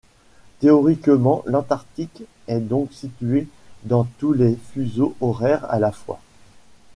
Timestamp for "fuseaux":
4.73-5.15